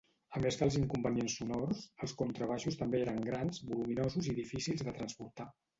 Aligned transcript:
A 0.37 0.39
més 0.45 0.55
dels 0.61 0.77
inconvenients 0.79 1.35
sonors, 1.41 1.83
els 2.07 2.17
contrabaixos 2.23 2.81
també 2.83 3.05
eren 3.07 3.23
grans, 3.29 3.65
voluminosos 3.71 4.35
i 4.35 4.39
difícils 4.45 4.87
de 4.91 5.01
transportar. 5.03 5.53